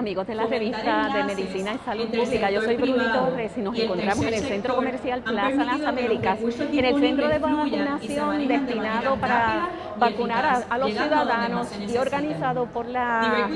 [0.00, 3.78] Amigos de la revista de Medicina y Salud Pública, yo soy Bruni Torres y nos
[3.78, 9.68] encontramos en el Centro Comercial Plaza Las Américas, en el centro de vacunación destinado para
[9.98, 13.50] vacunar a, los ciudadanos y organizado por la,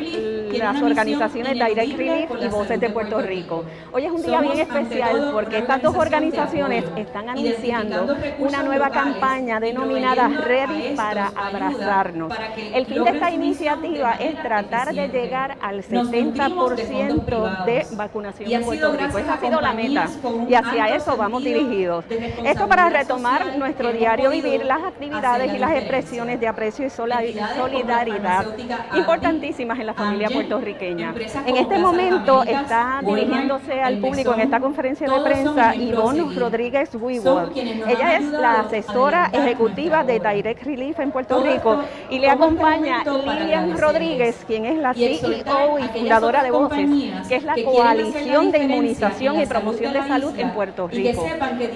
[0.52, 3.64] las organizaciones Direct Relief y Voces de Puerto Rico.
[3.90, 9.58] Hoy es un día bien especial porque estas dos organizaciones están anunciando una nueva campaña
[9.60, 12.34] denominada Ready para abrazarnos.
[12.74, 18.92] El fin de esta iniciativa es tratar de llegar al 70% de vacunación en Puerto
[18.92, 19.18] Rico.
[19.18, 20.08] Esa ha sido la meta
[20.48, 22.04] y hacia eso vamos dirigidos.
[22.44, 28.46] Esto para retomar nuestro diario vivir, las actividades y las expresiones de aprecio y solidaridad
[28.94, 31.14] importantísimas en la familia puertorriqueña.
[31.46, 37.56] En este momento está dirigiéndose al público en esta conferencia de prensa Ivonne Rodríguez Weeward.
[37.56, 43.78] Ella es la asesora ejecutiva de Direct Relief en Puerto Rico y le acompaña Lilian
[43.78, 49.40] Rodríguez, quien es la CEO y fundadora de Voces, que es la coalición de inmunización
[49.40, 51.26] y promoción de salud en Puerto Rico.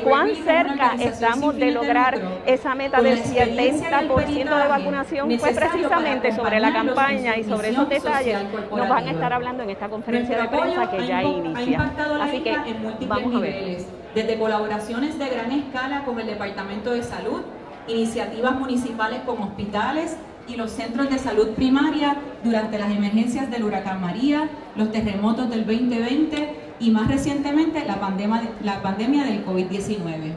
[0.05, 6.73] ¿Cuán cerca estamos de lograr esa meta del 70% de vacunación fue precisamente sobre la
[6.73, 8.39] campaña y sobre esos detalles
[8.71, 11.93] nos van a estar hablando en esta conferencia de prensa que ya inicia.
[12.21, 12.57] Así que
[13.07, 13.79] vamos a ver.
[14.15, 17.43] Desde colaboraciones de gran escala con el Departamento de Salud,
[17.87, 20.17] iniciativas municipales con hospitales
[20.49, 25.67] y los centros de salud primaria durante las emergencias del huracán María, los terremotos del
[25.67, 30.35] 2020 y más recientemente la pandemia, la pandemia del COVID-19.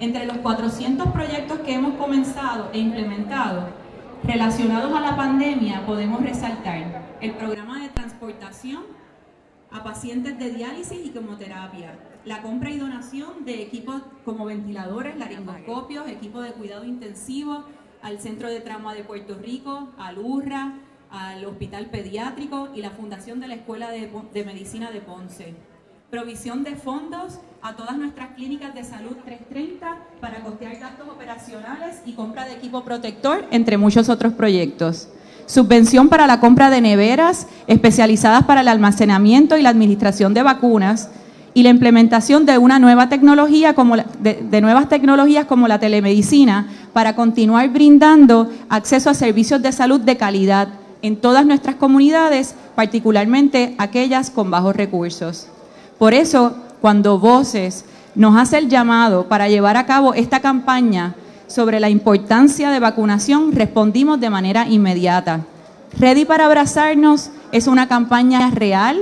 [0.00, 3.68] Entre los 400 proyectos que hemos comenzado e implementado
[4.24, 8.82] relacionados a la pandemia podemos resaltar el programa de transportación
[9.70, 16.08] a pacientes de diálisis y quimioterapia, la compra y donación de equipos como ventiladores, laringoscopios,
[16.08, 17.64] equipos de cuidado intensivo
[18.04, 20.74] al Centro de Trauma de Puerto Rico, al URRA,
[21.10, 25.54] al Hospital Pediátrico y la Fundación de la Escuela de, de Medicina de Ponce
[26.14, 32.12] provisión de fondos a todas nuestras clínicas de salud 330 para costear gastos operacionales y
[32.12, 35.08] compra de equipo protector, entre muchos otros proyectos.
[35.46, 41.10] Subvención para la compra de neveras especializadas para el almacenamiento y la administración de vacunas
[41.54, 47.14] y la implementación de una nueva tecnología como de nuevas tecnologías como la telemedicina para
[47.14, 50.68] continuar brindando acceso a servicios de salud de calidad
[51.00, 55.48] en todas nuestras comunidades, particularmente aquellas con bajos recursos.
[55.98, 57.84] Por eso, cuando Voces
[58.14, 61.14] nos hace el llamado para llevar a cabo esta campaña
[61.46, 65.40] sobre la importancia de vacunación, respondimos de manera inmediata.
[65.98, 68.98] Ready para abrazarnos es una campaña real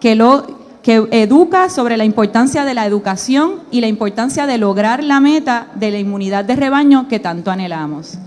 [0.00, 0.46] que, lo,
[0.84, 5.68] que educa sobre la importancia de la educación y la importancia de lograr la meta
[5.74, 8.18] de la inmunidad de rebaño que tanto anhelamos.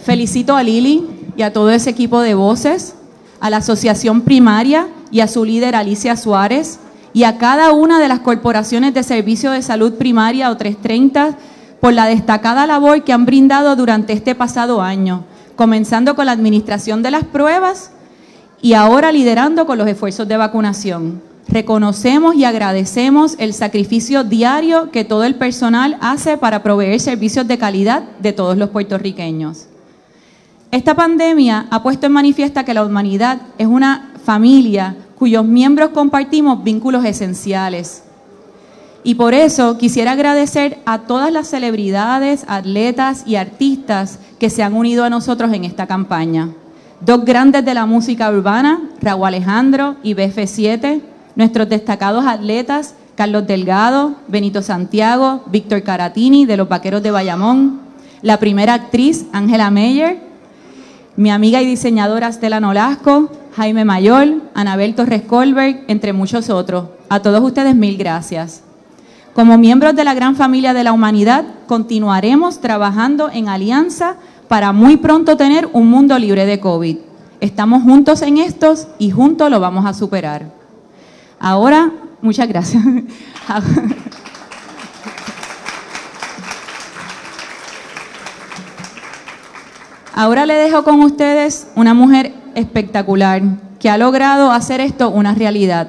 [0.00, 1.06] Felicito a Lili
[1.36, 2.94] y a todo ese equipo de voces,
[3.40, 6.78] a la Asociación Primaria y a su líder Alicia Suárez
[7.12, 11.36] y a cada una de las corporaciones de servicio de salud primaria o 330
[11.78, 15.24] por la destacada labor que han brindado durante este pasado año,
[15.56, 17.90] comenzando con la administración de las pruebas
[18.62, 21.20] y ahora liderando con los esfuerzos de vacunación.
[21.48, 27.58] Reconocemos y agradecemos el sacrificio diario que todo el personal hace para proveer servicios de
[27.58, 29.66] calidad de todos los puertorriqueños.
[30.70, 36.62] Esta pandemia ha puesto en manifiesta que la humanidad es una familia cuyos miembros compartimos
[36.62, 38.04] vínculos esenciales.
[39.04, 44.74] Y por eso quisiera agradecer a todas las celebridades, atletas y artistas que se han
[44.74, 46.50] unido a nosotros en esta campaña.
[47.04, 51.00] Dos grandes de la música urbana, Raúl Alejandro y BF7,
[51.34, 57.80] nuestros destacados atletas, Carlos Delgado, Benito Santiago, Víctor Caratini de los Vaqueros de Bayamón,
[58.22, 60.20] la primera actriz, Ángela Meyer,
[61.16, 66.84] mi amiga y diseñadora Estela Nolasco, Jaime Mayor, Anabel Torres Colberg, entre muchos otros.
[67.08, 68.62] A todos ustedes mil gracias.
[69.34, 74.14] Como miembros de la gran familia de la humanidad, continuaremos trabajando en alianza
[74.52, 76.98] para muy pronto tener un mundo libre de COVID.
[77.40, 80.52] Estamos juntos en estos y juntos lo vamos a superar.
[81.40, 81.90] Ahora,
[82.20, 82.82] muchas gracias.
[90.12, 93.40] Ahora le dejo con ustedes una mujer espectacular
[93.80, 95.88] que ha logrado hacer esto una realidad.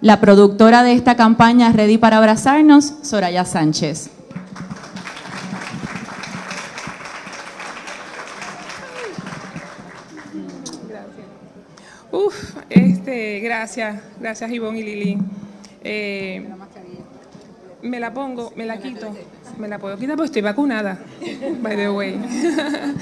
[0.00, 4.13] La productora de esta campaña Ready para Abrazarnos, Soraya Sánchez.
[12.74, 15.18] Este, gracias, gracias Ivonne y Lili.
[15.82, 16.46] Eh,
[17.82, 19.14] me la pongo, me la quito,
[19.58, 20.98] me la puedo quitar porque estoy vacunada,
[21.60, 22.18] by the way.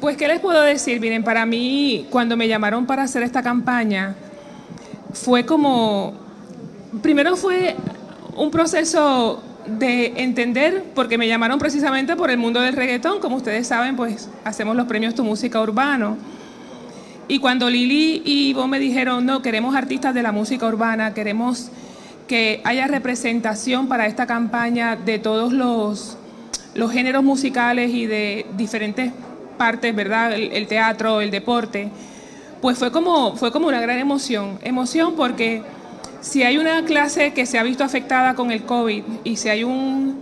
[0.00, 1.00] Pues, ¿qué les puedo decir?
[1.00, 4.14] Miren, para mí, cuando me llamaron para hacer esta campaña,
[5.12, 6.12] fue como,
[7.02, 7.74] primero fue
[8.36, 13.66] un proceso de entender, porque me llamaron precisamente por el mundo del reggaetón, como ustedes
[13.66, 16.18] saben, pues hacemos los premios Tu Música Urbano.
[17.28, 21.70] Y cuando Lili y vos me dijeron, no, queremos artistas de la música urbana, queremos
[22.28, 26.16] que haya representación para esta campaña de todos los,
[26.74, 29.12] los géneros musicales y de diferentes
[29.58, 30.34] partes, ¿verdad?
[30.34, 31.90] El, teatro, el deporte,
[32.60, 34.58] pues fue como, fue como una gran emoción.
[34.62, 35.62] Emoción porque
[36.20, 39.64] si hay una clase que se ha visto afectada con el COVID y si hay
[39.64, 40.20] un,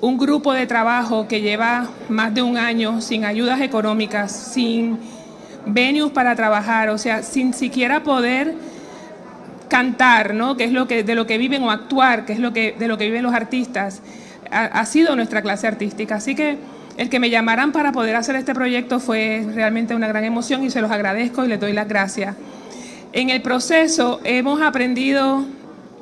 [0.00, 4.98] un grupo de trabajo que lleva más de un año sin ayudas económicas, sin
[5.66, 8.54] venues para trabajar, o sea, sin siquiera poder
[9.68, 10.56] cantar, ¿no?
[10.56, 12.88] Que es lo que de lo que viven o actuar, que es lo que de
[12.88, 14.02] lo que viven los artistas,
[14.50, 16.16] ha, sido nuestra clase artística.
[16.16, 16.58] Así que
[16.96, 20.70] el que me llamaran para poder hacer este proyecto fue realmente una gran emoción y
[20.70, 22.36] se los agradezco y les doy las gracias.
[23.12, 25.44] En el proceso hemos aprendido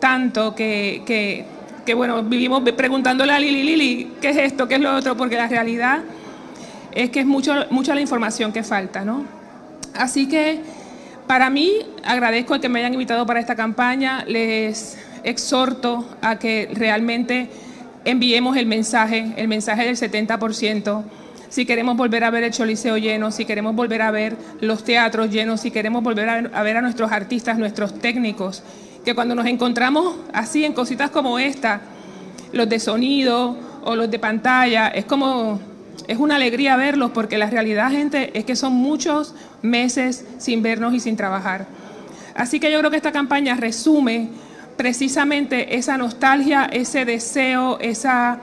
[0.00, 1.44] tanto que, que,
[1.84, 4.66] que bueno, vivimos preguntándole a Lili, Lili, ¿qué es esto?
[4.66, 5.16] ¿Qué es lo otro?
[5.16, 6.00] Porque la realidad
[6.92, 9.37] es que es mucho, mucha la información que falta, ¿no?
[9.98, 10.60] Así que
[11.26, 11.72] para mí
[12.04, 17.50] agradezco el que me hayan invitado para esta campaña, les exhorto a que realmente
[18.04, 21.02] enviemos el mensaje, el mensaje del 70%.
[21.48, 25.30] Si queremos volver a ver el Choliseo lleno, si queremos volver a ver los teatros
[25.30, 28.62] llenos, si queremos volver a ver a nuestros artistas, nuestros técnicos,
[29.04, 31.80] que cuando nos encontramos así en cositas como esta,
[32.52, 35.58] los de sonido o los de pantalla, es como
[36.06, 40.94] es una alegría verlos porque la realidad, gente, es que son muchos meses sin vernos
[40.94, 41.66] y sin trabajar.
[42.34, 44.28] Así que yo creo que esta campaña resume
[44.76, 48.38] precisamente esa nostalgia, ese deseo, esa,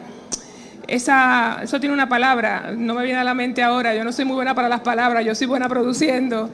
[0.88, 4.26] esa, eso tiene una palabra, no me viene a la mente ahora, yo no soy
[4.26, 6.50] muy buena para las palabras, yo soy buena produciendo,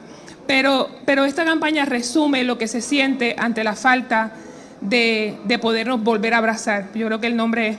[0.46, 4.34] pero, pero esta campaña resume lo que se siente ante la falta
[4.82, 6.90] de, de podernos volver a abrazar.
[6.94, 7.78] Yo creo que el nombre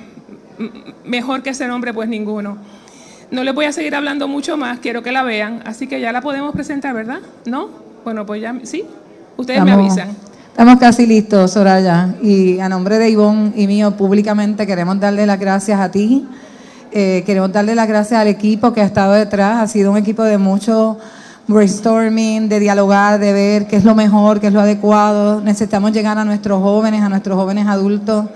[1.04, 2.58] mejor que ese nombre, pues ninguno.
[3.32, 6.12] No les voy a seguir hablando mucho más, quiero que la vean, así que ya
[6.12, 7.20] la podemos presentar, ¿verdad?
[7.46, 7.70] ¿No?
[8.04, 8.84] Bueno, pues ya, sí,
[9.38, 10.10] ustedes me avisan.
[10.48, 15.40] Estamos casi listos, Soraya, y a nombre de Ivonne y mío, públicamente queremos darle las
[15.40, 16.28] gracias a ti,
[16.92, 20.22] eh, queremos darle las gracias al equipo que ha estado detrás, ha sido un equipo
[20.24, 20.98] de mucho
[21.48, 25.40] brainstorming, de dialogar, de ver qué es lo mejor, qué es lo adecuado.
[25.40, 28.26] Necesitamos llegar a nuestros jóvenes, a nuestros jóvenes adultos.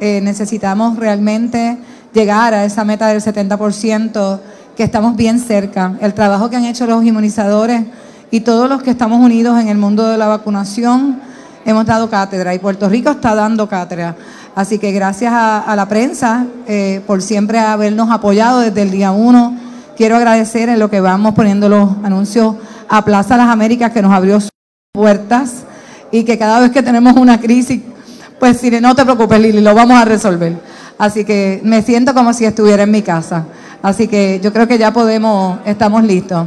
[0.00, 1.78] Eh, necesitamos realmente
[2.14, 4.40] llegar a esa meta del 70%,
[4.76, 5.94] que estamos bien cerca.
[6.00, 7.82] El trabajo que han hecho los inmunizadores
[8.30, 11.20] y todos los que estamos unidos en el mundo de la vacunación,
[11.64, 14.16] hemos dado cátedra y Puerto Rico está dando cátedra.
[14.54, 19.56] Así que gracias a, la prensa eh, por siempre habernos apoyado desde el día uno.
[19.96, 22.54] Quiero agradecer en lo que vamos poniendo los anuncios
[22.88, 24.50] a Plaza Las Américas que nos abrió sus
[24.92, 25.64] puertas
[26.12, 27.80] y que cada vez que tenemos una crisis,
[28.38, 30.73] pues si no te preocupes Lili, lo vamos a resolver.
[30.98, 33.44] Así que me siento como si estuviera en mi casa.
[33.82, 36.46] Así que yo creo que ya podemos, estamos listos.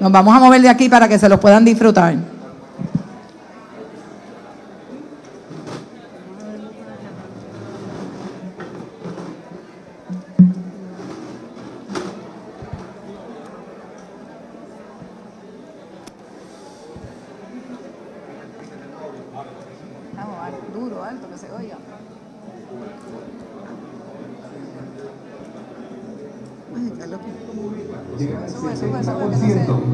[0.00, 2.16] Nos vamos a mover de aquí para que se los puedan disfrutar.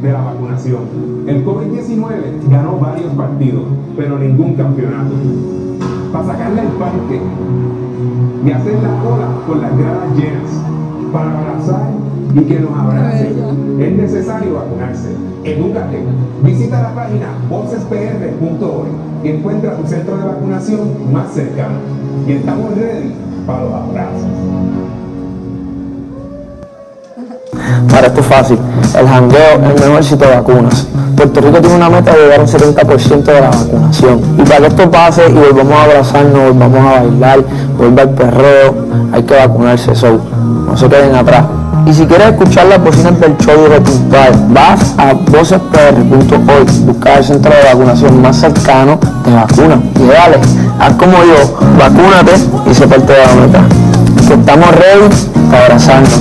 [0.03, 0.81] De la vacunación.
[1.27, 3.65] El COVID-19 ganó varios partidos,
[3.97, 5.15] pero ningún campeonato.
[6.13, 7.21] Para sacarle el parque
[8.45, 10.51] y hacer la cola con las gradas llenas,
[11.13, 11.91] para abrazar
[12.35, 15.32] y que nos abracen, es necesario vacunarse.
[15.45, 15.99] Edúcate.
[16.43, 18.89] Visita la página vocespr.org
[19.25, 21.75] y encuentra tu centro de vacunación más cercano.
[22.27, 23.13] Y estamos ready
[23.47, 24.23] para los abrazos.
[27.91, 28.59] Para esto es fácil,
[28.99, 30.87] el jangueo es el mejor sitio de vacunas.
[31.17, 34.21] Puerto Rico tiene una meta de llegar a un 70% de la vacunación.
[34.39, 37.45] Y para que esto pase y volvamos a abrazarnos, volvamos a bailar,
[37.77, 38.75] volver al perreo,
[39.13, 39.95] hay que vacunarse.
[39.95, 40.21] So,
[40.67, 41.45] no se queden atrás.
[41.85, 47.15] Y si quieres escuchar las bocinas del show de tu padre, vas a vocespr.org, busca
[47.19, 49.81] el centro de vacunación más cercano, te vacuna.
[49.97, 50.39] Y dale,
[50.79, 52.33] haz como yo, vacúnate
[52.71, 53.65] y se parte de la meta.
[54.29, 55.09] Que estamos ready
[55.51, 56.21] para abrazarnos.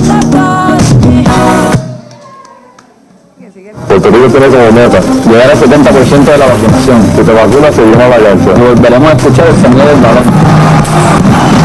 [3.88, 7.02] Puerto Rico tiene como meta llegar al 70% de la vacunación.
[7.16, 8.52] Si te vacunas, se viene a Valencia.
[8.56, 11.61] Y volveremos a escuchar el sonido del balón.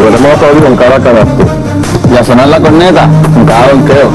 [0.00, 1.44] Volveremos a aplaudir con cada canasto.
[2.10, 4.08] Y a sonar la corneta con cada donqueo.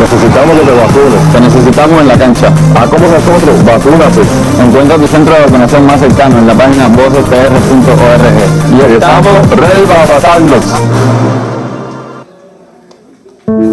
[0.00, 1.32] Necesitamos que te vacunes.
[1.32, 2.48] Te necesitamos en la cancha.
[2.76, 4.20] Haz como nosotros, vacúnate.
[4.62, 8.36] Encuentra tu centro de vacunación más cercano en la página vocespr.org.
[8.76, 10.64] Y estamos ready para pasarnos.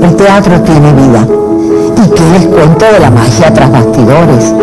[0.03, 1.27] El teatro tiene vida.
[1.97, 4.53] ¿Y qué les cuento de la magia tras bastidores?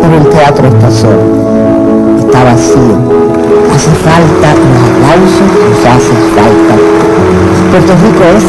[0.00, 1.53] Pero el teatro está solo.
[2.34, 2.98] Está vacío.
[3.72, 6.74] Hace falta los aplausos, nos hace falta.
[7.70, 8.44] Puerto Rico es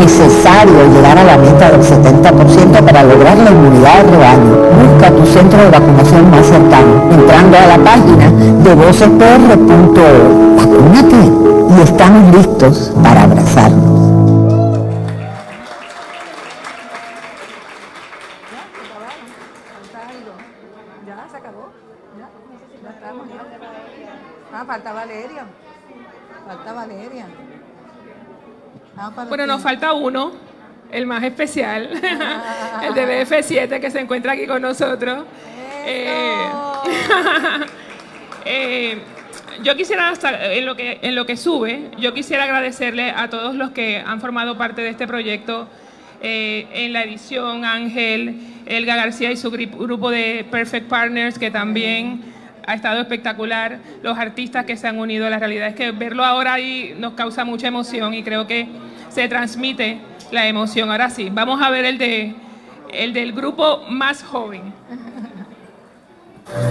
[0.00, 4.56] necesario llegar a la meta del 70% para lograr la inmunidad de rebaño.
[4.82, 8.28] Busca tu centro de vacunación más cercano entrando a la página
[8.64, 10.56] de vocespr.org.
[10.56, 11.30] Vacúnate
[11.76, 14.07] y estamos listos para abrazarnos.
[21.30, 21.68] Se acabó.
[22.82, 23.28] Ya estamos.
[23.28, 23.34] ya.
[24.52, 25.44] Ah, falta Valeria.
[26.46, 27.26] Falta Valeria.
[28.96, 30.32] Ah, Bueno, nos falta uno,
[30.90, 31.90] el más especial,
[32.82, 35.24] el de BF7 que se encuentra aquí con nosotros.
[35.86, 36.48] Eh,
[38.44, 38.98] eh,
[39.62, 43.70] yo quisiera, en lo, que, en lo que sube, yo quisiera agradecerle a todos los
[43.70, 45.68] que han formado parte de este proyecto.
[46.20, 52.20] eh, en la edición, Ángel, Elga García y su grupo de Perfect Partners, que también
[52.66, 53.78] ha estado espectacular.
[54.02, 57.44] Los artistas que se han unido, la realidad es que verlo ahora ahí nos causa
[57.44, 58.68] mucha emoción y creo que
[59.08, 59.98] se transmite
[60.30, 60.90] la emoción.
[60.90, 62.34] Ahora sí, vamos a ver el, de,
[62.92, 64.74] el del grupo más joven.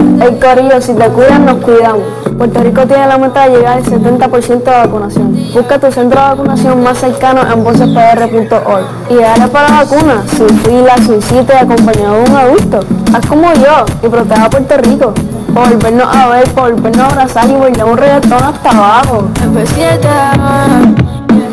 [0.20, 2.02] El corillo, si te cuidan, nos cuidamos.
[2.36, 5.36] Puerto Rico tiene la meta de llegar al 70% de vacunación.
[5.52, 10.48] Busca tu centro de vacunación más cercano en vocespr.org y dale para la vacuna, sin
[10.60, 12.80] fila, sin cita y acompañado de un adulto.
[13.14, 15.14] Haz como yo y proteja a Puerto Rico.
[15.54, 19.28] Por volvernos a ver, por volvernos a abrazar y bailar un reggaetón hasta abajo.
[19.34, 20.98] F7.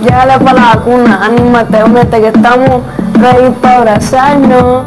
[0.01, 2.81] Llegale para la vacuna, anímate, únete que estamos
[3.19, 4.85] ready para abrazarnos.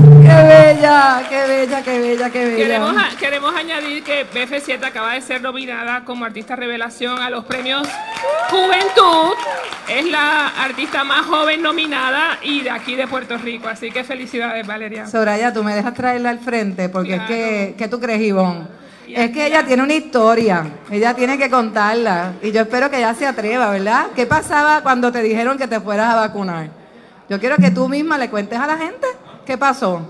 [0.00, 1.22] ¡Qué bella!
[1.28, 2.56] ¡Qué bella, qué bella, qué bella!
[2.56, 7.44] Queremos, a- queremos añadir que BF7 acaba de ser nominada como artista revelación a los
[7.44, 7.86] premios
[8.50, 9.34] Juventud.
[9.88, 13.68] Es la artista más joven nominada y de aquí de Puerto Rico.
[13.68, 15.06] Así que felicidades, Valeria.
[15.06, 17.22] Soraya, tú me dejas traerla al frente porque Claro.
[17.24, 18.66] es que, ¿qué tú crees, Ivonne?
[19.08, 23.12] Es que ella tiene una historia, ella tiene que contarla y yo espero que ella
[23.14, 24.06] se atreva, ¿verdad?
[24.14, 26.68] ¿Qué pasaba cuando te dijeron que te fueras a vacunar?
[27.28, 29.06] Yo quiero que tú misma le cuentes a la gente
[29.50, 30.02] qué pasó.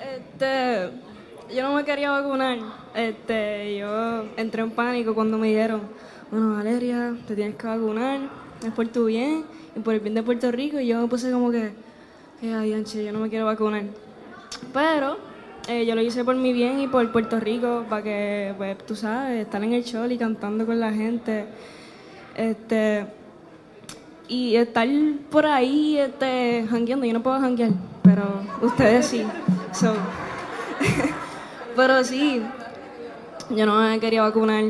[0.00, 0.88] Este,
[1.54, 2.56] yo no me quería vacunar.
[2.94, 5.82] Este, yo entré en pánico cuando me dijeron,
[6.30, 8.20] bueno, Valeria, te tienes que vacunar,
[8.66, 9.44] es por tu bien
[9.76, 10.80] y por el bien de Puerto Rico.
[10.80, 11.72] Y yo me puse como que,
[12.40, 13.82] ay, anche, yo no me quiero vacunar.
[14.72, 15.18] Pero
[15.68, 18.96] eh, yo lo hice por mi bien y por Puerto Rico, para que, pues, tú
[18.96, 21.44] sabes, estar en el show y cantando con la gente.
[22.34, 23.04] Este,
[24.28, 24.88] y estar
[25.30, 27.06] por ahí este, jangueando.
[27.06, 27.70] Yo no puedo janguear,
[28.02, 28.24] pero
[28.62, 29.24] ustedes sí.
[29.72, 29.94] So,
[31.76, 32.42] pero sí,
[33.50, 34.64] yo no me quería vacunar,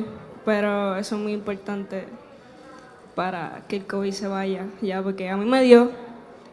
[0.45, 2.07] pero eso es muy importante
[3.15, 5.91] para que el COVID se vaya, ya, porque a mí me dio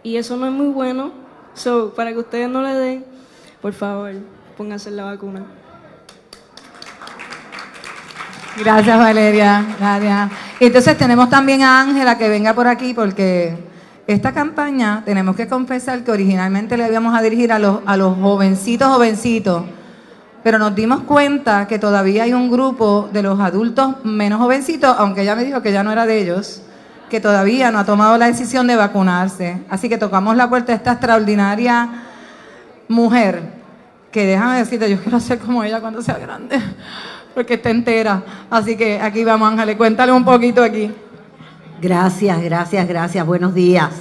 [0.01, 1.11] y eso no es muy bueno.
[1.53, 3.05] So, para que ustedes no le den,
[3.61, 4.13] por favor,
[4.57, 5.45] pónganse la vacuna.
[8.57, 9.65] Gracias, Valeria.
[9.79, 10.31] Gracias.
[10.59, 13.57] Entonces tenemos también a Ángela que venga por aquí porque
[14.05, 18.15] esta campaña tenemos que confesar que originalmente le íbamos a dirigir a los, a los
[18.17, 19.63] jovencitos, jovencitos,
[20.43, 25.21] pero nos dimos cuenta que todavía hay un grupo de los adultos menos jovencitos, aunque
[25.21, 26.61] ella me dijo que ya no era de ellos,
[27.09, 29.63] que todavía no ha tomado la decisión de vacunarse.
[29.69, 31.89] Así que tocamos la puerta a esta extraordinaria
[32.87, 33.63] mujer
[34.11, 36.59] que déjame decirte, yo quiero ser como ella cuando sea grande,
[37.33, 38.23] porque está entera.
[38.49, 40.91] Así que aquí vamos, Ángel, cuéntale un poquito aquí.
[41.81, 43.25] Gracias, gracias, gracias.
[43.25, 43.91] Buenos días.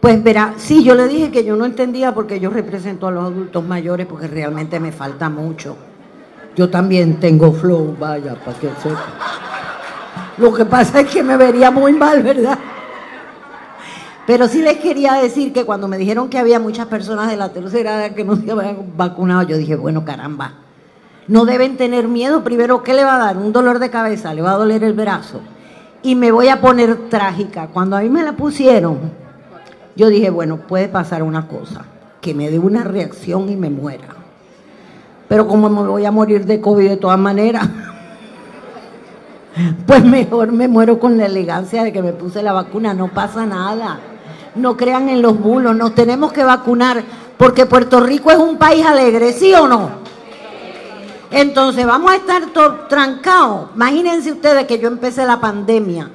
[0.00, 3.24] Pues verá, sí, yo le dije que yo no entendía porque yo represento a los
[3.24, 5.76] adultos mayores porque realmente me falta mucho.
[6.54, 9.06] Yo también tengo flow, vaya, para que sepa.
[10.36, 12.58] Lo que pasa es que me vería muy mal, ¿verdad?
[14.26, 17.50] Pero sí les quería decir que cuando me dijeron que había muchas personas de la
[17.50, 20.54] tercera edad que no se habían vacunado, yo dije, bueno, caramba,
[21.26, 22.44] No deben tener miedo.
[22.44, 23.36] Primero, ¿qué le va a dar?
[23.36, 25.40] Un dolor de cabeza, le va a doler el brazo.
[26.02, 27.68] Y me voy a poner trágica.
[27.68, 28.98] Cuando a mí me la pusieron,
[29.96, 31.84] yo dije, bueno, puede pasar una cosa,
[32.20, 34.08] que me dé una reacción y me muera.
[35.28, 37.66] Pero como me voy a morir de COVID de todas maneras,
[39.86, 43.46] pues mejor me muero con la elegancia de que me puse la vacuna, no pasa
[43.46, 43.98] nada.
[44.54, 47.02] No crean en los bulos, nos tenemos que vacunar
[47.36, 50.04] porque Puerto Rico es un país alegre, ¿sí o no?
[51.34, 52.42] Entonces vamos a estar
[52.88, 53.70] trancados.
[53.74, 56.08] Imagínense ustedes que yo empecé la pandemia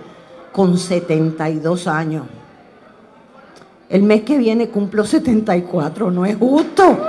[0.51, 2.23] con 72 años.
[3.89, 7.05] El mes que viene cumplo 74, no es justo.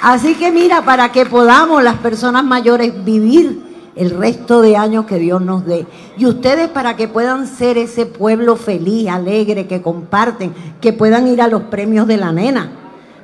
[0.00, 5.18] Así que mira, para que podamos las personas mayores vivir el resto de años que
[5.18, 5.86] Dios nos dé.
[6.16, 11.42] Y ustedes para que puedan ser ese pueblo feliz, alegre, que comparten, que puedan ir
[11.42, 12.70] a los premios de la nena.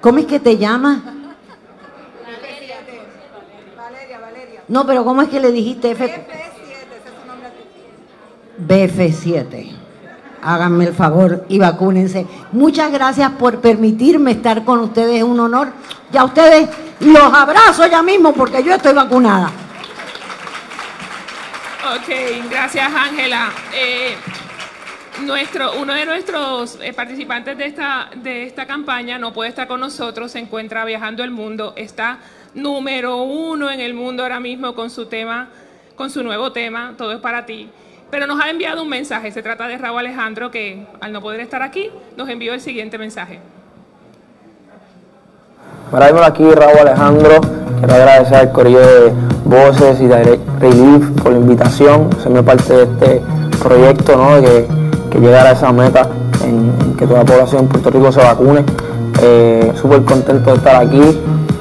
[0.00, 0.98] ¿Cómo es que te llamas?
[3.76, 4.53] Valeria, Valeria.
[4.68, 6.26] No, pero ¿cómo es que le dijiste F?
[8.66, 9.70] BF7.
[10.42, 12.26] Háganme el favor y vacúnense.
[12.52, 15.16] Muchas gracias por permitirme estar con ustedes.
[15.16, 15.72] Es un honor.
[16.12, 16.68] Ya ustedes
[17.00, 19.50] los abrazo ya mismo porque yo estoy vacunada.
[21.96, 23.50] Ok, gracias Ángela.
[23.74, 24.16] Eh,
[25.22, 29.80] nuestro, uno de nuestros eh, participantes de esta, de esta campaña no puede estar con
[29.80, 32.18] nosotros, se encuentra viajando el mundo, está
[32.54, 35.48] número uno en el mundo ahora mismo con su tema,
[35.96, 37.68] con su nuevo tema, Todo es para ti.
[38.10, 41.40] Pero nos ha enviado un mensaje, se trata de Raúl Alejandro, que al no poder
[41.40, 43.40] estar aquí, nos envió el siguiente mensaje.
[45.90, 47.40] Para aquí, Raúl Alejandro,
[47.78, 49.12] quiero agradecer al Corillo de
[49.44, 53.22] Voces y Direct Relief por la invitación, serme parte de este
[53.62, 54.40] proyecto, ¿no?
[54.40, 54.66] de
[55.10, 56.08] que, llegara a esa meta
[56.44, 58.64] en, que toda la población de Puerto Rico se vacune.
[59.22, 61.00] Eh, Súper contento de estar aquí,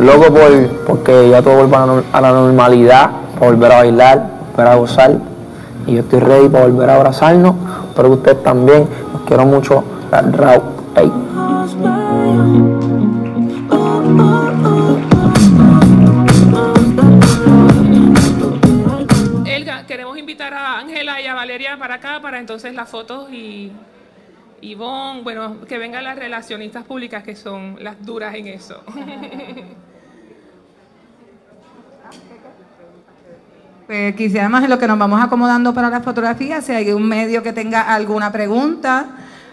[0.04, 4.76] loco por, porque ya todo vuelva a la normalidad, para volver a bailar, volver a
[4.76, 5.18] gozar.
[5.86, 7.56] Y yo estoy ready para volver a abrazarnos,
[7.96, 10.62] pero ustedes también, los quiero mucho, Raúl.
[21.44, 23.70] Valeria para acá, para entonces las fotos y
[24.62, 28.82] Ivonne, bueno, que vengan las relacionistas públicas que son las duras en eso.
[33.86, 37.44] Pues quisiéramos en lo que nos vamos acomodando para la fotografía, si hay un medio
[37.44, 39.08] que tenga alguna pregunta,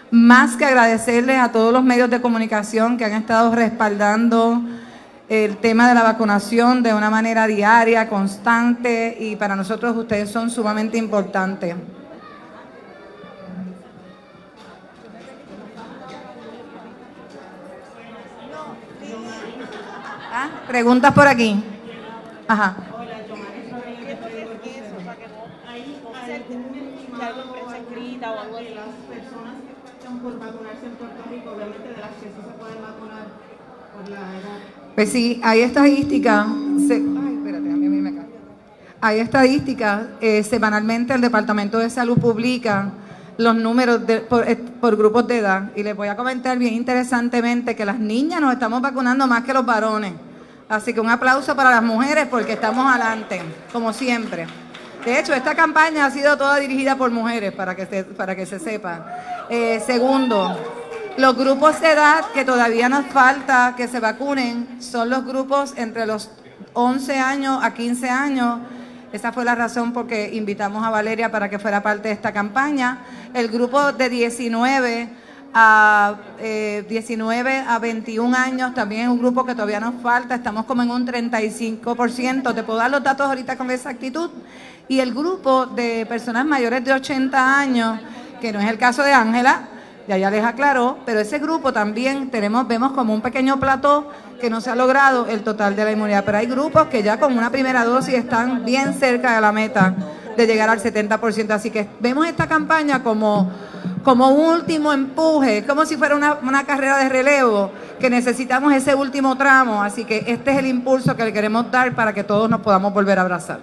[0.09, 4.61] más que agradecerle a todos los medios de comunicación que han estado respaldando
[5.27, 10.49] el tema de la vacunación de una manera diaria, constante, y para nosotros ustedes son
[10.49, 11.75] sumamente importantes.
[20.33, 20.47] ¿Ah?
[20.69, 21.61] Preguntas por aquí.
[22.47, 22.75] Ajá.
[30.21, 33.25] por vacunarse en Puerto Rico, obviamente de las que sí se pueden vacunar
[33.93, 34.80] por la edad.
[34.95, 36.47] Pues sí, hay estadísticas.
[38.99, 40.03] Hay estadísticas.
[40.19, 42.91] Eh, semanalmente el Departamento de Salud publica
[43.37, 45.71] los números eh, por, grupos de edad.
[45.75, 49.53] Y les voy a comentar bien interesantemente que las niñas nos estamos vacunando más que
[49.53, 50.13] los varones.
[50.67, 53.41] Así que un aplauso para las mujeres porque estamos adelante,
[53.73, 54.45] como siempre.
[55.05, 58.45] De hecho, esta campaña ha sido toda dirigida por mujeres, para que se, para que
[58.45, 59.05] se sepa.
[59.49, 60.80] Eh, segundo,
[61.17, 66.05] los grupos de edad que todavía nos falta que se vacunen son los grupos entre
[66.05, 66.29] los
[66.73, 68.59] 11 años a 15 años.
[69.11, 72.31] Esa fue la razón por que invitamos a Valeria para que fuera parte de esta
[72.31, 72.99] campaña.
[73.33, 75.09] El grupo de 19
[75.53, 76.15] a
[76.87, 80.81] 19 eh, a 21 años también es un grupo que todavía nos falta, estamos como
[80.81, 84.29] en un 35%, te puedo dar los datos ahorita con exactitud.
[84.87, 87.99] Y el grupo de personas mayores de 80 años,
[88.39, 89.67] que no es el caso de Ángela,
[90.07, 94.09] ya ya les aclaró, pero ese grupo también tenemos, vemos como un pequeño plató
[94.39, 97.19] que no se ha logrado el total de la inmunidad, pero hay grupos que ya
[97.19, 99.93] con una primera dosis están bien cerca de la meta
[100.35, 103.51] de llegar al 70%, así que vemos esta campaña como,
[104.03, 108.95] como un último empuje, como si fuera una, una carrera de relevo, que necesitamos ese
[108.95, 112.49] último tramo, así que este es el impulso que le queremos dar para que todos
[112.49, 113.59] nos podamos volver a abrazar.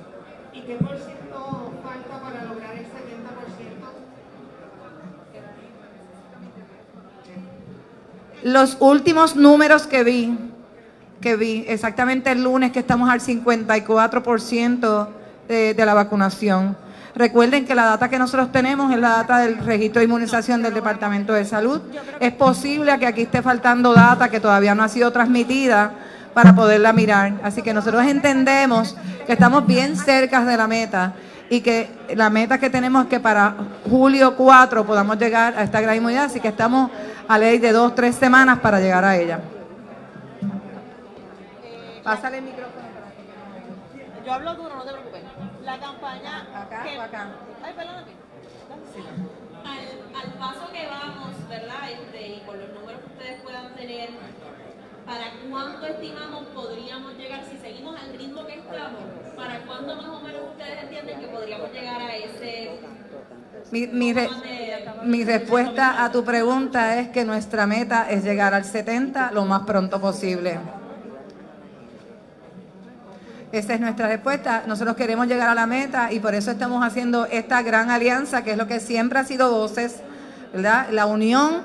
[8.42, 10.38] Los últimos números que vi,
[11.20, 15.08] que vi exactamente el lunes que estamos al 54%
[15.48, 16.76] de, la vacunación.
[17.16, 20.72] Recuerden que la data que nosotros tenemos es la data del registro de inmunización del
[20.72, 21.80] Departamento de Salud.
[22.20, 25.90] Es posible que aquí esté faltando data que todavía no ha sido transmitida
[26.32, 27.32] para poderla mirar.
[27.42, 28.94] Así que nosotros entendemos
[29.26, 31.14] que estamos bien cerca de la meta
[31.50, 33.54] y que la meta que tenemos es que para
[33.88, 36.90] julio 4 podamos llegar a esta gran inmunidad, así que estamos
[37.28, 39.40] a ley de dos, tres semanas para llegar a ella.
[42.02, 42.88] Pásale el micrófono.
[44.24, 45.22] Yo hablo duro, no te preocupes.
[45.64, 46.46] La campaña...
[46.54, 47.28] Acá que- o acá.
[47.62, 48.12] Ay, perdóname.
[49.64, 51.90] Al, al paso que vamos, ¿verdad?
[51.90, 54.10] Este, y con los números que ustedes puedan tener,
[55.06, 59.02] ¿para cuánto estimamos podríamos llegar, si seguimos al ritmo que estamos,
[59.36, 62.78] para cuándo más o menos ustedes entienden que podríamos llegar a ese...
[63.70, 64.28] Mi, mi re-
[65.04, 69.62] mi respuesta a tu pregunta es que nuestra meta es llegar al 70 lo más
[69.62, 70.58] pronto posible.
[73.50, 74.64] Esa es nuestra respuesta.
[74.66, 78.52] Nosotros queremos llegar a la meta y por eso estamos haciendo esta gran alianza, que
[78.52, 79.96] es lo que siempre ha sido Voces,
[80.52, 80.88] ¿verdad?
[80.90, 81.62] La unión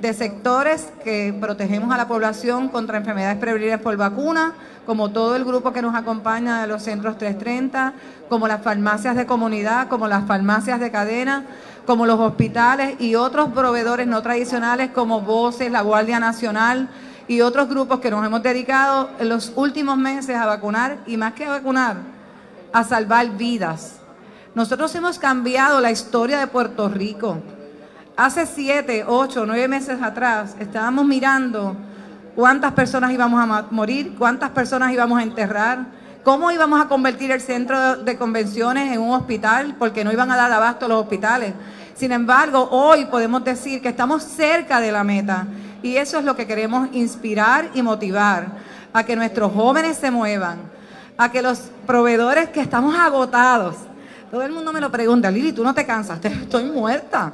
[0.00, 4.52] de sectores que protegemos a la población contra enfermedades prevenibles por vacuna,
[4.86, 7.94] como todo el grupo que nos acompaña de los centros 330,
[8.28, 11.44] como las farmacias de comunidad, como las farmacias de cadena,
[11.86, 16.88] como los hospitales y otros proveedores no tradicionales como Voces, la Guardia Nacional
[17.28, 21.34] y otros grupos que nos hemos dedicado en los últimos meses a vacunar y más
[21.34, 21.96] que vacunar,
[22.72, 24.00] a salvar vidas.
[24.54, 27.38] Nosotros hemos cambiado la historia de Puerto Rico.
[28.16, 31.76] Hace siete, ocho, nueve meses atrás estábamos mirando
[32.36, 35.86] cuántas personas íbamos a morir, cuántas personas íbamos a enterrar,
[36.24, 40.36] cómo íbamos a convertir el centro de convenciones en un hospital, porque no iban a
[40.36, 41.52] dar abasto los hospitales.
[41.94, 45.46] Sin embargo, hoy podemos decir que estamos cerca de la meta.
[45.82, 48.46] Y eso es lo que queremos inspirar y motivar,
[48.92, 50.58] a que nuestros jóvenes se muevan,
[51.18, 53.76] a que los proveedores que estamos agotados,
[54.30, 57.32] todo el mundo me lo pregunta, Lili, tú no te cansas, estoy muerta.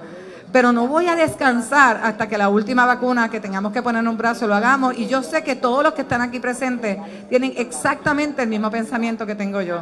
[0.53, 4.09] Pero no voy a descansar hasta que la última vacuna que tengamos que poner en
[4.09, 4.99] un brazo lo hagamos.
[4.99, 9.25] Y yo sé que todos los que están aquí presentes tienen exactamente el mismo pensamiento
[9.27, 9.81] que tengo yo.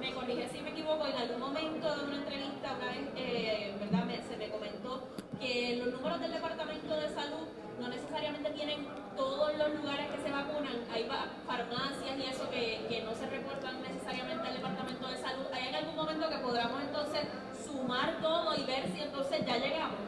[0.00, 4.04] Me corrige si me equivoco, en algún momento de una entrevista, una vez, eh, ¿verdad?
[4.04, 5.08] Me- se me comentó
[5.40, 7.46] que los números del Departamento de Salud
[7.80, 10.76] no necesariamente tienen todos los lugares que se vacunan.
[10.92, 15.46] Hay va- farmacias y eso que, que no se reportan necesariamente al Departamento de Salud.
[15.54, 17.24] ¿Hay en algún momento que podamos entonces
[17.64, 19.98] sumar todo y ver si entonces ya llegamos?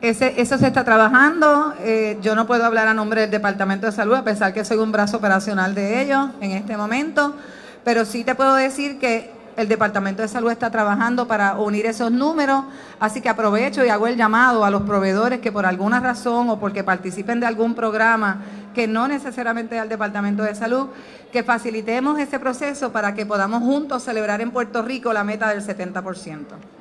[0.00, 1.74] Ese, eso se está trabajando.
[1.80, 4.78] eh, yo no puedo hablar a nombre del Departamento de Salud, a pesar que soy
[4.78, 7.34] un brazo operacional de ellos en este momento.
[7.84, 12.12] Pero sí te puedo decir que el Departamento de Salud está trabajando para unir esos
[12.12, 12.62] números.
[13.00, 16.60] Así que aprovecho y hago el llamado a los proveedores que por alguna razón o
[16.60, 18.40] porque participen de algún programa
[18.72, 20.86] que no necesariamente es al Departamento de Salud,
[21.32, 25.66] que facilitemos ese proceso para que podamos juntos celebrar en Puerto Rico la meta del
[25.66, 26.77] 70%.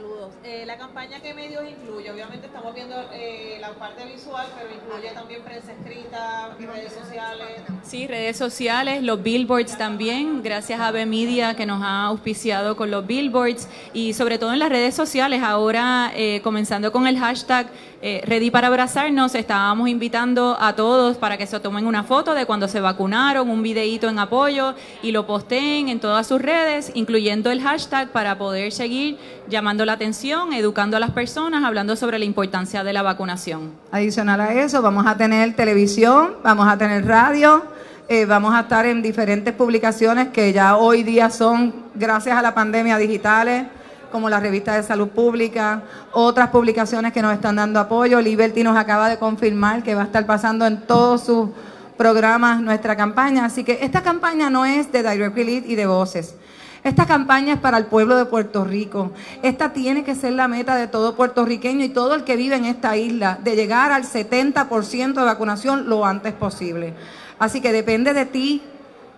[0.00, 0.32] Saludos.
[0.44, 5.10] Eh, la campaña que medios incluye, obviamente estamos viendo eh, la parte visual, pero incluye
[5.12, 7.60] también prensa escrita, redes sociales.
[7.82, 12.90] Sí, redes sociales, los billboards también, gracias a B Media que nos ha auspiciado con
[12.90, 17.66] los billboards y sobre todo en las redes sociales, ahora eh, comenzando con el hashtag
[18.02, 22.46] eh, Ready para abrazarnos, estábamos invitando a todos para que se tomen una foto de
[22.46, 27.50] cuando se vacunaron, un videíto en apoyo y lo posteen en todas sus redes, incluyendo
[27.50, 29.18] el hashtag para poder seguir
[29.50, 33.72] llamando la atención, educando a las personas, hablando sobre la importancia de la vacunación.
[33.92, 37.64] Adicional a eso, vamos a tener televisión, vamos a tener radio,
[38.08, 42.54] eh, vamos a estar en diferentes publicaciones que ya hoy día son, gracias a la
[42.54, 43.66] pandemia, digitales,
[44.10, 48.20] como la revista de salud pública, otras publicaciones que nos están dando apoyo.
[48.20, 51.48] Liberty nos acaba de confirmar que va a estar pasando en todos sus
[51.96, 53.44] programas nuestra campaña.
[53.44, 56.34] Así que esta campaña no es de Direct Relief y de Voces.
[56.82, 59.12] Esta campaña es para el pueblo de Puerto Rico.
[59.42, 62.64] Esta tiene que ser la meta de todo puertorriqueño y todo el que vive en
[62.64, 66.94] esta isla, de llegar al 70% de vacunación lo antes posible.
[67.38, 68.62] Así que depende de ti,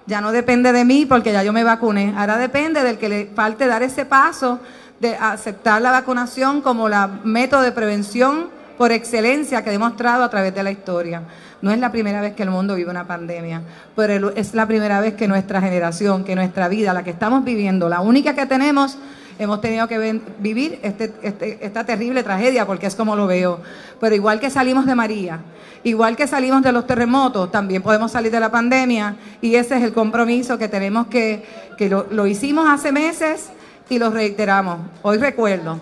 [0.06, 2.12] ya no depende de mí porque ya yo me vacuné.
[2.16, 4.58] Ahora depende del que le falte dar ese paso
[5.02, 8.46] de aceptar la vacunación como la método de prevención
[8.78, 11.22] por excelencia que ha demostrado a través de la historia.
[11.60, 13.62] No es la primera vez que el mundo vive una pandemia,
[13.96, 17.88] pero es la primera vez que nuestra generación, que nuestra vida, la que estamos viviendo,
[17.88, 18.96] la única que tenemos,
[19.40, 23.58] hemos tenido que vivir este- este- esta terrible tragedia, porque es como lo veo.
[24.00, 25.40] Pero igual que salimos de María,
[25.82, 29.82] igual que salimos de los terremotos, también podemos salir de la pandemia y ese es
[29.82, 31.44] el compromiso que tenemos que,
[31.76, 33.50] que lo, lo hicimos hace meses
[33.92, 34.78] y lo reiteramos.
[35.02, 35.78] Hoy recuerdo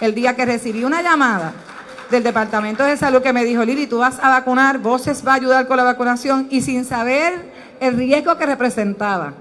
[0.00, 1.52] el día que recibí una llamada
[2.08, 5.34] del Departamento de Salud que me dijo, Lili, tú vas a vacunar, Voces va a
[5.34, 9.32] ayudar con la vacunación y sin saber el riesgo que representaba.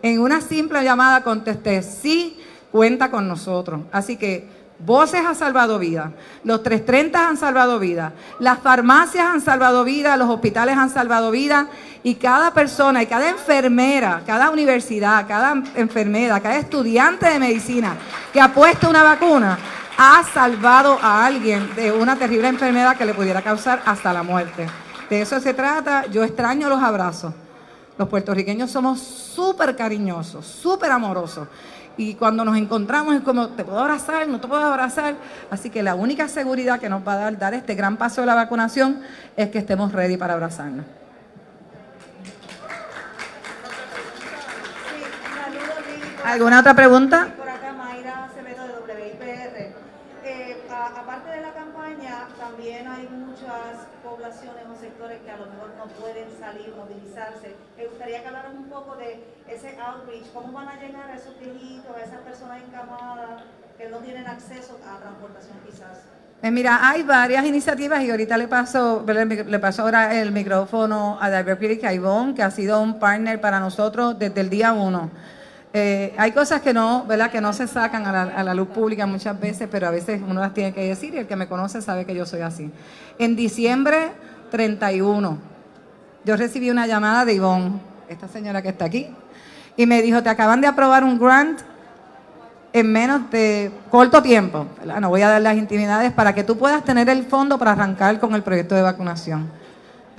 [0.00, 2.38] En una simple llamada contesté, sí,
[2.70, 3.80] cuenta con nosotros.
[3.90, 4.46] Así que
[4.84, 6.10] Voces ha salvado vidas,
[6.42, 11.66] los 330 han salvado vidas, las farmacias han salvado vidas, los hospitales han salvado vidas
[12.02, 17.96] y cada persona y cada enfermera, cada universidad, cada enfermera, cada estudiante de medicina
[18.32, 19.58] que ha puesto una vacuna
[19.98, 24.66] ha salvado a alguien de una terrible enfermedad que le pudiera causar hasta la muerte.
[25.10, 26.06] De eso se trata.
[26.06, 27.34] Yo extraño los abrazos.
[27.98, 31.48] Los puertorriqueños somos súper cariñosos, súper amorosos.
[31.96, 35.14] Y cuando nos encontramos es como, te puedo abrazar, no te puedo abrazar.
[35.50, 38.26] Así que la única seguridad que nos va a dar, dar este gran paso de
[38.26, 39.00] la vacunación
[39.36, 40.86] es que estemos ready para abrazarnos.
[46.24, 47.28] ¿Alguna otra pregunta?
[47.36, 49.74] Por acá Mayra Acevedo de WIPR.
[50.24, 52.26] Eh, a- aparte de la campaña,
[52.70, 57.56] también hay muchas poblaciones o sectores que a lo mejor no pueden salir, movilizarse.
[57.76, 61.38] Me gustaría que hablaran un poco de ese outreach, cómo van a llegar a esos
[61.40, 63.42] viejitos, a esas personas encamadas
[63.76, 65.98] que no tienen acceso a transportación quizás.
[66.40, 71.56] Pues mira, hay varias iniciativas y ahorita le paso, le paso ahora el micrófono a
[71.58, 75.10] Piri Caibón, que ha sido un partner para nosotros desde el día uno.
[75.72, 77.30] Eh, hay cosas que no, ¿verdad?
[77.30, 80.20] que no se sacan a la, a la luz pública muchas veces, pero a veces
[80.26, 82.70] uno las tiene que decir y el que me conoce sabe que yo soy así.
[83.18, 84.10] En diciembre
[84.50, 85.38] 31,
[86.24, 89.08] yo recibí una llamada de Ivonne, esta señora que está aquí,
[89.76, 91.60] y me dijo, te acaban de aprobar un grant
[92.72, 95.00] en menos de corto tiempo, ¿verdad?
[95.00, 98.18] no voy a dar las intimidades, para que tú puedas tener el fondo para arrancar
[98.18, 99.59] con el proyecto de vacunación.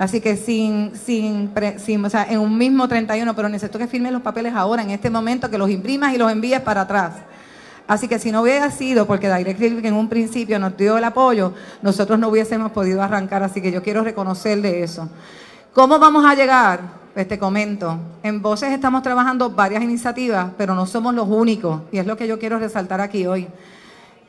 [0.02, 3.86] Así que sin, sin, pre- sin- o sea, en un mismo 31, pero necesito que
[3.86, 7.12] firmes los papeles ahora, en este momento, que los imprimas y los envíes para atrás.
[7.86, 11.04] Así que si no hubiera sido porque Direct Relief en un principio nos dio el
[11.04, 13.44] apoyo, nosotros no hubiésemos podido arrancar.
[13.44, 15.08] Así que yo quiero reconocerle eso.
[15.72, 16.80] ¿Cómo vamos a llegar?
[17.14, 17.96] Pues te comento.
[18.24, 21.82] En Voces estamos trabajando varias iniciativas, pero no somos los únicos.
[21.92, 23.46] Y es lo que yo quiero resaltar aquí hoy.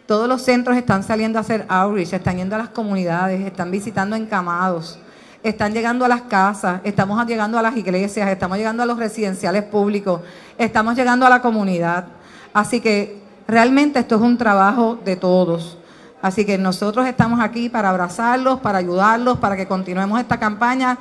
[0.05, 4.15] Todos los centros están saliendo a hacer outreach, están yendo a las comunidades, están visitando
[4.15, 4.99] encamados,
[5.43, 9.63] están llegando a las casas, estamos llegando a las iglesias, estamos llegando a los residenciales
[9.63, 10.21] públicos,
[10.57, 12.05] estamos llegando a la comunidad.
[12.53, 15.77] Así que realmente esto es un trabajo de todos.
[16.21, 20.97] Así que nosotros estamos aquí para abrazarlos, para ayudarlos, para que continuemos esta campaña.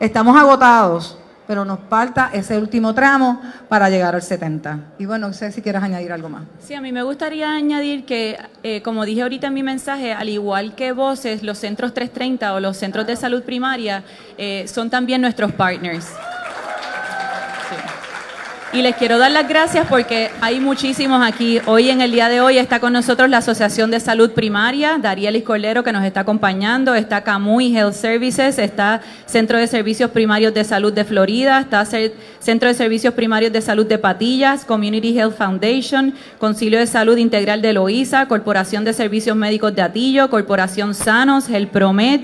[0.00, 4.94] Estamos agotados, pero nos falta ese último tramo para llegar al 70.
[4.98, 6.44] Y bueno, no sé si quieres añadir algo más.
[6.60, 10.28] Sí, a mí me gustaría añadir que, eh, como dije ahorita en mi mensaje, al
[10.28, 14.04] igual que Voces, los centros 330 o los centros de salud primaria
[14.38, 16.08] eh, son también nuestros partners.
[18.74, 21.60] Y les quiero dar las gracias porque hay muchísimos aquí.
[21.66, 25.44] Hoy, en el día de hoy, está con nosotros la Asociación de Salud Primaria, Darielis
[25.44, 26.92] Cordero, que nos está acompañando.
[26.96, 32.68] Está Camuy Health Services, está Centro de Servicios Primarios de Salud de Florida, está Centro
[32.68, 37.74] de Servicios Primarios de Salud de Patillas, Community Health Foundation, Concilio de Salud Integral de
[37.74, 42.22] Loíza, Corporación de Servicios Médicos de Atillo, Corporación Sanos, El Promed.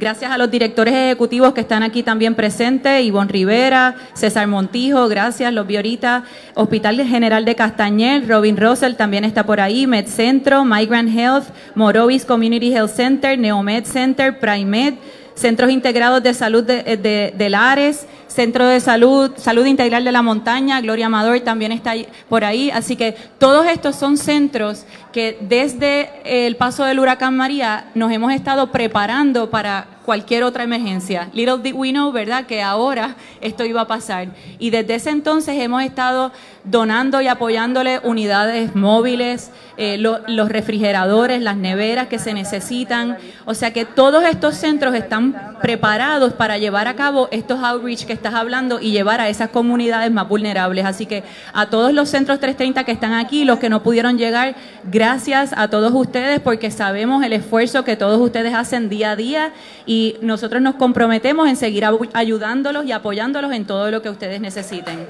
[0.00, 5.52] Gracias a los directores ejecutivos que están aquí también presentes, Ivonne Rivera, César Montijo, gracias,
[5.52, 6.24] los vi ahorita.
[6.54, 12.72] Hospital General de Castañer, Robin Russell también está por ahí, MedCentro, Migrant Health, Morovis Community
[12.72, 14.94] Health Center, Neomed Center, Primed,
[15.34, 20.22] Centros Integrados de Salud de, de- de Lares, Centro de Salud, Salud Integral de la
[20.22, 21.94] Montaña, Gloria Amador también está
[22.28, 22.70] por ahí.
[22.70, 28.32] Así que todos estos son centros que desde el paso del huracán María nos hemos
[28.32, 31.28] estado preparando para cualquier otra emergencia.
[31.32, 34.30] Little did we know, ¿verdad?, que ahora esto iba a pasar.
[34.58, 36.32] Y desde ese entonces hemos estado
[36.64, 43.18] donando y apoyándole unidades móviles, eh, lo- los refrigeradores, las neveras que se necesitan.
[43.44, 48.12] O sea que todos estos centros están preparados para llevar a cabo estos outreach que
[48.12, 50.84] estás hablando y llevar a esas comunidades más vulnerables.
[50.84, 54.54] Así que a todos los centros 330 que están aquí, los que no pudieron llegar,
[54.84, 59.52] gracias a todos ustedes porque sabemos el esfuerzo que todos ustedes hacen día a día
[59.86, 65.06] y nosotros nos comprometemos en seguir ayudándolos y apoyándolos en todo lo que ustedes necesiten.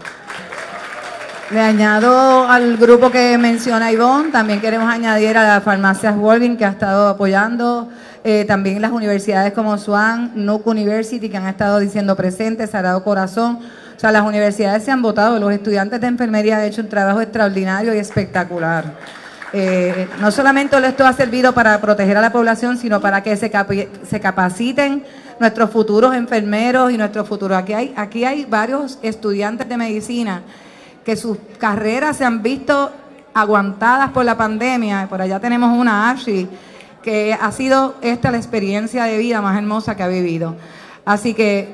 [1.51, 6.65] Le añado al grupo que menciona Ivonne, también queremos añadir a las farmacias Walgreens que
[6.65, 7.89] ha estado apoyando,
[8.23, 13.61] eh, también las universidades como SWAN, Nuke University que han estado diciendo presentes, Sagrado Corazón.
[13.97, 17.21] O sea, las universidades se han votado, los estudiantes de enfermería han hecho un trabajo
[17.21, 18.85] extraordinario y espectacular.
[19.53, 23.51] Eh, no solamente esto ha servido para proteger a la población, sino para que se,
[24.21, 25.05] capaciten
[25.41, 27.59] nuestros futuros enfermeros y nuestros futuros.
[27.59, 30.43] Aquí hay, varios estudiantes de medicina
[31.05, 32.93] que sus carreras se han visto
[33.35, 35.07] aguantadas por la pandemia.
[35.09, 36.49] Por allá tenemos una Ashley
[37.03, 40.57] que ha sido esta la experiencia de vida más hermosa que ha vivido.
[41.05, 41.69] Así que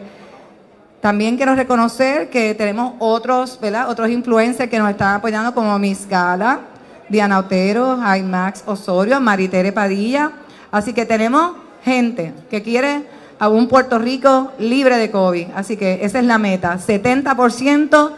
[1.00, 3.88] también quiero reconocer que tenemos otros, ¿verdad?
[3.90, 6.60] Otros influencers que nos están apoyando como Miss Gala,
[7.08, 10.32] Diana Otero, Max Osorio, Maritere Padilla.
[10.70, 11.52] Así que tenemos
[11.84, 13.04] gente que quiere
[13.38, 15.48] a un Puerto Rico libre de COVID.
[15.54, 18.12] Así que esa es la meta, 70%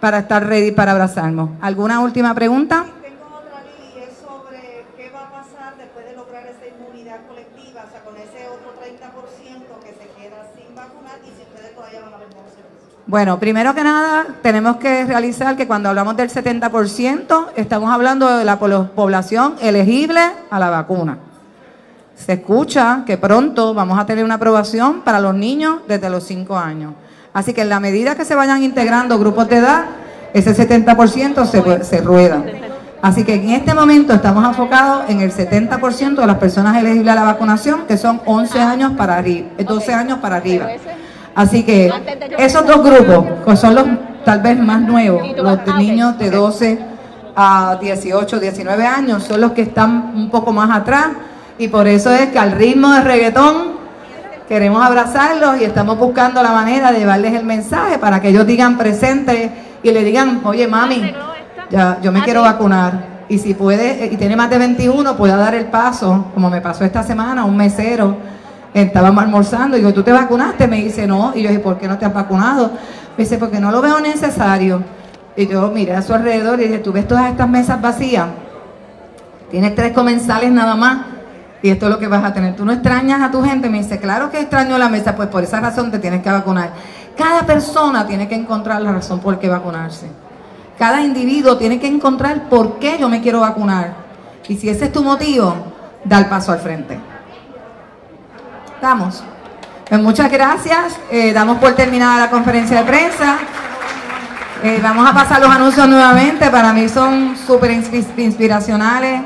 [0.00, 1.50] para estar ready para abrazarnos.
[1.62, 2.84] ¿Alguna última pregunta?
[3.00, 7.86] Tengo otra, Lili, es sobre qué va a pasar después de lograr esa inmunidad colectiva,
[7.88, 12.00] o sea, con ese otro 30% que se queda sin vacunar y si ustedes todavía
[12.00, 12.44] van a vender
[13.06, 18.46] Bueno, primero que nada, tenemos que realizar que cuando hablamos del 70%, estamos hablando de
[18.46, 21.18] la población elegible a la vacuna.
[22.16, 26.56] Se escucha que pronto vamos a tener una aprobación para los niños desde los 5
[26.56, 26.94] años.
[27.34, 29.84] Así que en la medida que se vayan integrando grupos de edad,
[30.32, 32.42] ese 70% se, se rueda.
[33.02, 37.16] Así que en este momento estamos enfocados en el 70% de las personas elegibles a
[37.16, 40.68] la vacunación, que son 11 años para arriba, 12 años para arriba.
[41.34, 41.92] Así que
[42.38, 43.84] esos dos grupos, que son los
[44.24, 46.78] tal vez más nuevos, los niños de 12
[47.36, 51.08] a 18, 19 años, son los que están un poco más atrás
[51.58, 53.74] y por eso es que al ritmo de reggaetón
[54.48, 58.78] queremos abrazarlos y estamos buscando la manera de llevarles el mensaje para que ellos digan
[58.78, 59.50] presente
[59.82, 61.12] y le digan, oye mami,
[61.70, 63.14] ya, yo me quiero vacunar.
[63.28, 66.84] Y si puede, y tiene más de 21, pueda dar el paso, como me pasó
[66.84, 68.16] esta semana, un mesero,
[68.82, 70.66] estábamos almorzando, y digo, ¿tú te vacunaste?
[70.66, 72.72] Me dice, no, y yo dije, ¿por qué no te has vacunado?
[73.16, 74.82] Me dice, porque no lo veo necesario.
[75.36, 78.26] Y yo miré a su alrededor y dije, ¿tú ves todas estas mesas vacías?
[79.50, 81.06] Tienes tres comensales nada más
[81.62, 82.54] y esto es lo que vas a tener.
[82.54, 85.42] Tú no extrañas a tu gente, me dice, claro que extraño la mesa, pues por
[85.42, 86.70] esa razón te tienes que vacunar.
[87.16, 90.08] Cada persona tiene que encontrar la razón por qué vacunarse.
[90.78, 93.94] Cada individuo tiene que encontrar por qué yo me quiero vacunar.
[94.48, 95.54] Y si ese es tu motivo,
[96.04, 96.98] da el paso al frente.
[98.84, 99.24] Estamos.
[99.88, 100.98] Pues muchas gracias.
[101.10, 103.38] Eh, damos por terminada la conferencia de prensa.
[104.62, 106.50] Eh, vamos a pasar los anuncios nuevamente.
[106.50, 109.22] Para mí son súper inspiracionales.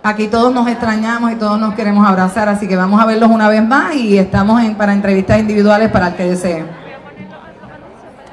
[0.00, 3.48] Aquí todos nos extrañamos y todos nos queremos abrazar, así que vamos a verlos una
[3.48, 6.64] vez más y estamos en, para entrevistas individuales para el que desee.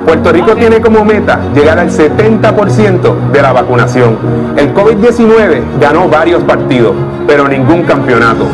[0.06, 4.18] Puerto Rico tiene como meta llegar al 70% de la vacunación.
[4.58, 6.94] El COVID-19 ganó varios partidos,
[7.28, 8.46] pero ningún campeonato.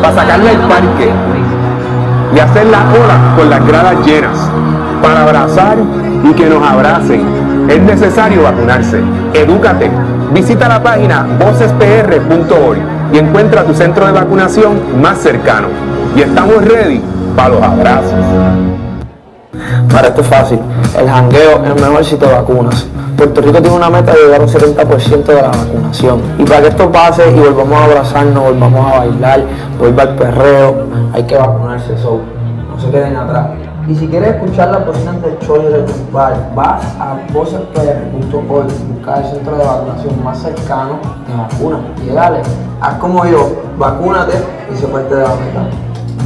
[0.00, 1.10] Para sacarle el parque
[2.34, 4.38] y hacer la ola con las gradas llenas,
[5.02, 5.78] para abrazar
[6.24, 7.22] y que nos abracen,
[7.68, 9.00] es necesario vacunarse.
[9.32, 9.90] Edúcate,
[10.32, 12.78] Visita la página vocespr.org
[13.12, 15.68] y encuentra tu centro de vacunación más cercano.
[16.14, 17.02] Y estamos ready
[17.34, 18.14] para los abrazos.
[19.90, 20.60] Para esto es fácil.
[20.98, 22.86] El jangueo es mejor sitio de vacunas.
[23.16, 26.22] Puerto Rico tiene una meta de llegar a un 70% de la vacunación.
[26.38, 29.44] Y para que esto pase y volvamos a abrazarnos, volvamos a bailar,
[29.78, 31.98] vuelva al perreo, hay que vacunarse.
[31.98, 32.20] So,
[32.70, 33.48] no se queden atrás.
[33.88, 39.30] Y si quieres escuchar la posición del show de bar, vas a vocespr.org, buscar el
[39.30, 42.40] centro de vacunación más cercano, te vacunas y dale,
[42.80, 44.34] haz como yo, vacúnate
[44.72, 45.66] y se parte de la meta.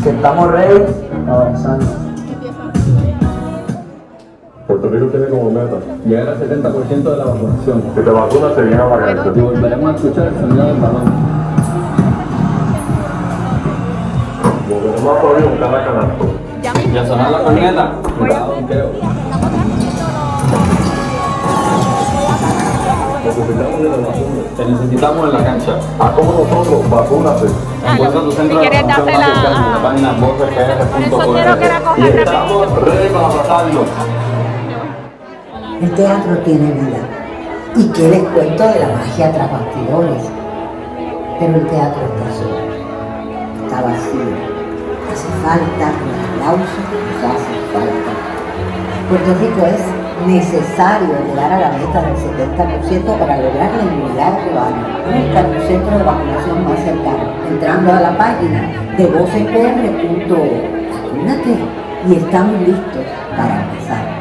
[0.03, 0.85] Que estamos ready
[1.27, 2.14] avanzando.
[4.95, 5.77] Rico tiene como meta
[6.07, 7.83] llegar al 70% de la vacunación.
[7.97, 9.33] Si te vacunas, se viene a vacunar.
[9.35, 11.03] Y volveremos a escuchar el sonido del balón.
[14.71, 16.25] Volveremos a poder buscar la canasto.
[16.93, 17.93] Ya sonar la corneta.
[18.19, 18.55] Cuidado,
[23.25, 23.97] Necesitamos de la
[24.57, 25.73] Te necesitamos en la cancha.
[25.99, 27.47] A como nosotros, vacúnate.
[27.85, 30.15] Encuentra tu centro de vacunación más cercano en la página.
[31.99, 34.14] Y estamos ready para pasarlo.
[35.85, 36.97] El teatro tiene vida.
[37.77, 40.23] ¿Y qué les cuento de la magia tras bastidores?
[41.39, 42.57] Pero el teatro está solo.
[43.67, 44.33] Está vacío.
[45.13, 48.13] Hace falta hace falta.
[49.11, 49.85] Puerto Rico es
[50.27, 54.85] necesario llegar a la meta del 70% para lograr la inmunidad rebaño.
[55.05, 60.63] Busca tu centro de vacunación más cercano, entrando a la página de vocespr.org.
[60.95, 61.59] Vacúnate
[62.09, 63.05] y estamos listos
[63.37, 64.14] para empezar.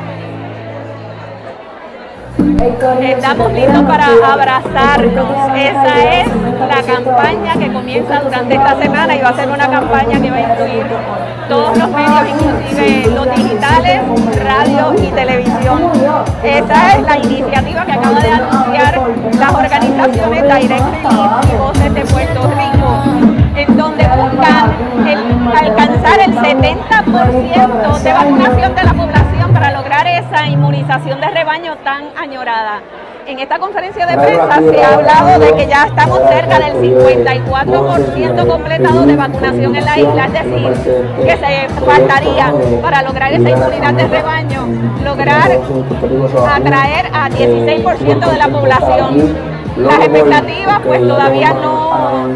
[2.63, 5.27] Estamos listos para abrazarnos.
[5.53, 6.27] Esa es
[6.59, 10.37] la campaña que comienza durante esta semana y va a ser una campaña que va
[10.37, 10.85] a incluir
[11.49, 14.01] todos los medios, inclusive los digitales,
[14.41, 15.91] radio y televisión.
[16.41, 19.01] Esa es la iniciativa que acaba de anunciar
[19.37, 23.03] las organizaciones Direct y Voces de Puerto Rico,
[23.57, 24.71] en donde buscan
[25.53, 29.32] alcanzar el 70% de vacunación de la población
[30.33, 32.81] esa inmunización de rebaño tan añorada.
[33.25, 38.47] En esta conferencia de prensa se ha hablado de que ya estamos cerca del 54%
[38.47, 43.93] completado de vacunación en la isla, es decir, que se faltaría para lograr esa inmunidad
[43.93, 44.67] de rebaño,
[45.03, 45.51] lograr
[46.49, 52.27] atraer a 16% de la población las expectativas pues todavía no,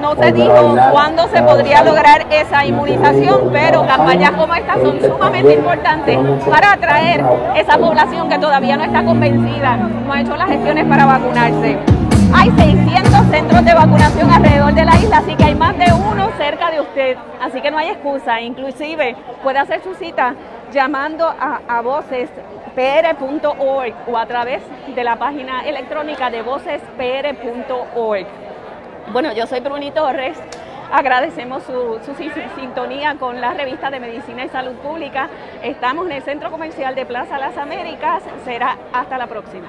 [0.00, 5.54] no, se dijo cuándo se podría lograr esa inmunización, pero campañas como esta son sumamente
[5.54, 6.18] importantes
[6.48, 7.24] para atraer
[7.56, 12.01] esa población que todavía no está convencida, no ha hecho las gestiones para vacunarse.
[12.34, 16.30] Hay 600 centros de vacunación alrededor de la isla, así que hay más de uno
[16.36, 20.34] cerca de usted, así que no hay excusa, inclusive puede hacer su cita
[20.72, 22.30] llamando a, a voces
[22.74, 24.62] pr.org o a través
[24.94, 28.26] de la página electrónica de vocespr.org.
[29.12, 30.38] Bueno, yo soy Bruni Torres.
[30.92, 31.98] Agradecemos su,
[32.54, 35.28] sintonía con la revista de Medicina y Salud Pública.
[35.62, 38.22] Estamos en el Centro Comercial de Plaza Las Américas.
[38.44, 39.68] Será hasta la próxima.